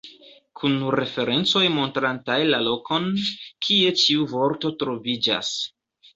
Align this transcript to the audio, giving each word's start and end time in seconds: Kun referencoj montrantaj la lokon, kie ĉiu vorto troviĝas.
Kun 0.59 0.77
referencoj 0.99 1.61
montrantaj 1.75 2.39
la 2.53 2.63
lokon, 2.69 3.07
kie 3.67 3.93
ĉiu 4.07 4.27
vorto 4.35 4.75
troviĝas. 4.83 5.55